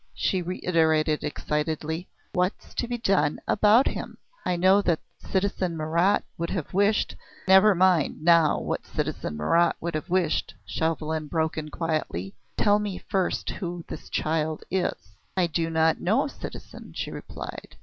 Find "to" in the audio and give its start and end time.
2.73-2.87